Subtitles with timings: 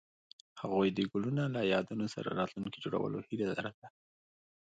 [0.61, 3.87] هغوی د ګلونه له یادونو سره راتلونکی جوړولو هیله لرله.